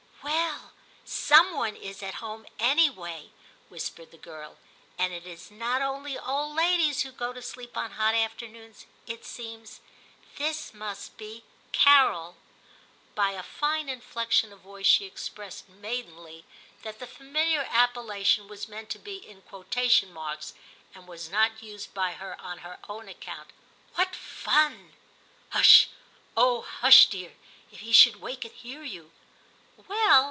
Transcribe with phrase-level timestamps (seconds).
[0.23, 0.71] 'Well.
[1.13, 3.31] Some one is at home anyway,'
[3.69, 4.57] whispered the girl,
[4.97, 9.25] 'and it is not only old ladies who go to sleep on hot afternoons, it
[9.25, 9.79] seems:
[10.37, 11.43] this must be"
[11.73, 12.35] Carol."'
[13.15, 16.83] (By a fine inflection of voice she expressed, maidenly, I70 TIM CHAP.
[16.83, 20.53] that the familiar appellation was meant to be in quotation marks,
[20.95, 24.93] and was not used by her on her own account.) * What fun!'
[25.33, 25.87] * Hush,
[26.37, 26.61] oh!
[26.61, 27.35] hush, dear;
[27.71, 29.11] if he should wake and hear you!''
[29.87, 29.91] Well